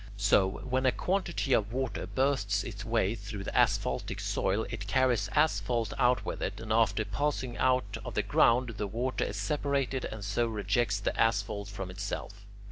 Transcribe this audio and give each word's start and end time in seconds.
So, 0.17 0.47
when 0.67 0.87
a 0.87 0.91
quantity 0.91 1.53
of 1.53 1.71
water 1.71 2.07
bursts 2.07 2.63
its 2.63 2.83
way 2.83 3.13
through 3.13 3.43
the 3.43 3.55
asphaltic 3.55 4.19
soil, 4.19 4.65
it 4.71 4.87
carries 4.87 5.29
asphalt 5.33 5.93
out 5.99 6.25
with 6.25 6.41
it, 6.41 6.59
and 6.59 6.73
after 6.73 7.05
passing 7.05 7.55
out 7.59 7.97
of 8.03 8.15
the 8.15 8.23
ground, 8.23 8.69
the 8.77 8.87
water 8.87 9.25
is 9.25 9.37
separated 9.37 10.05
and 10.05 10.25
so 10.25 10.47
rejects 10.47 10.99
the 10.99 11.15
asphalt 11.21 11.67
from 11.67 11.91
itself. 11.91 12.47